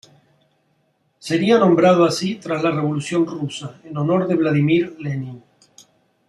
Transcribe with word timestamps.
Sería 1.19 1.59
nombrado 1.59 2.05
así 2.05 2.33
tras 2.37 2.63
la 2.63 2.71
Revolución 2.71 3.23
rusa 3.27 3.79
en 3.83 3.95
honor 3.97 4.27
de 4.27 4.33
Vladímir 4.33 4.95
Lenin. 4.99 5.43